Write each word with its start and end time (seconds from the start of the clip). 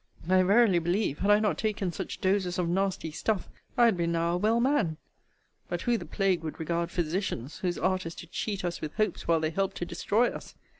I 0.27 0.41
verily 0.41 0.79
believe, 0.79 1.19
had 1.19 1.29
I 1.29 1.39
not 1.39 1.59
taken 1.59 1.91
such 1.91 2.21
doses 2.21 2.57
of 2.57 2.67
nasty 2.67 3.11
stuff, 3.11 3.47
I 3.77 3.85
had 3.85 3.95
been 3.95 4.11
now 4.13 4.33
a 4.33 4.37
well 4.37 4.59
man 4.59 4.97
But 5.69 5.83
who 5.83 5.95
the 5.95 6.07
plague 6.07 6.41
would 6.41 6.59
regard 6.59 6.89
physicians, 6.89 7.59
whose 7.59 7.77
art 7.77 8.07
is 8.07 8.15
to 8.15 8.25
cheat 8.25 8.65
us 8.65 8.81
with 8.81 8.95
hopes 8.95 9.27
while 9.27 9.39
they 9.41 9.51
help 9.51 9.75
to 9.75 9.85
destroy 9.85 10.29
us? 10.31 10.55